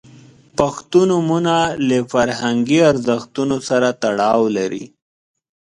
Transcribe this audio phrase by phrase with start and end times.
[0.57, 1.55] •پښتو نومونه
[1.87, 4.85] له فرهنګي ارزښتونو سره تړاو لري.